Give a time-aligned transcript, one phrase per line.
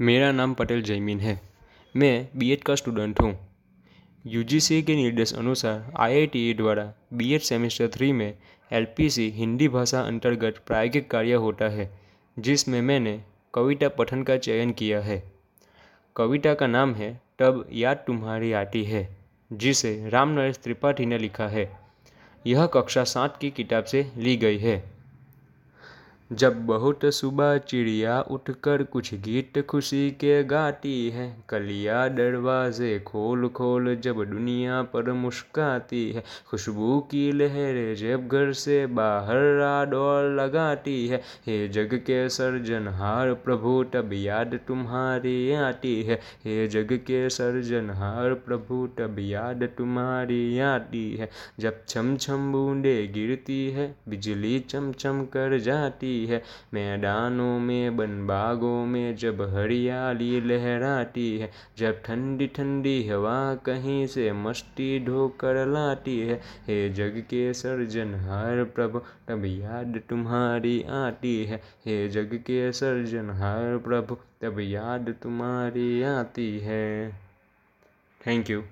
[0.00, 1.40] मेरा नाम पटेल जयमीन है।
[1.96, 3.38] मैं बीएड का स्टूडेंट हूँ।
[4.26, 8.38] यूजीसी के निर्देश अनुसार आईआईटी द्वारा बीएड सेमेस्टर थ्री में
[8.72, 12.00] एलपीसी हिंदी भाषा अंतर्गत प्रायोगिक कार्य होता है,
[12.38, 13.20] जिसमें मैंने
[13.54, 15.32] कविता पठन का चयन किया है।
[16.16, 19.18] कविता का नाम है तब याद तुम्हारी आती है,
[19.52, 21.78] जिसे राम नरेश त्रिपाठी ने लिखा है।
[22.46, 24.89] यह कक्षा सात की किताब से ली गई है।
[26.32, 33.96] जब बहुत सुबह चिड़िया उठकर कुछ गीत खुशी के गाती है, कलिया दरवाजे खोल खोल
[33.96, 41.16] जब दुनिया पर मुस्काती है, खुशबू की लहरें जब घर से बाहर दौड़ लगाती है,
[41.46, 48.86] हे जग के सर्जनहार प्रभु तब याद तुम्हारी आती है, हे जग के सर्जनहार प्रभु
[48.98, 55.58] तब याद तुम्हारी आती है, जब छम छम बूंदे गिरती है, बिजली चमचम कर
[56.20, 56.42] जाती है।
[56.74, 64.32] मैदानों में बन बागों में जब हरियाली लहराती है, जब ठंडी ठंडी हवा कहीं से
[64.32, 72.08] मस्ती ढोकर लाती है, हे जग के सर्जनहार प्रभु, तब याद तुम्हारी आती है। हे
[72.08, 77.10] जग के सर्जनहार प्रभु, तब याद तुम्हारी आती है।
[78.26, 78.62] Thank you